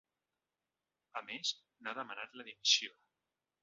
[1.23, 1.53] A més,
[1.83, 3.01] n’ha demanat la dimissió.